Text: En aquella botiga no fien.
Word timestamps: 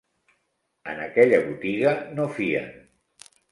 En 0.93 1.01
aquella 1.09 1.41
botiga 1.45 1.93
no 2.17 2.27
fien. 2.41 2.75